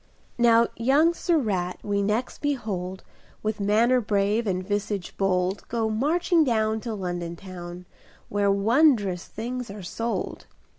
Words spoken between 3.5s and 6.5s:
manner brave and visage bold, Go marching